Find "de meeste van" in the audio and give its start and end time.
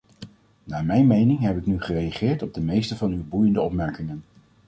2.53-3.11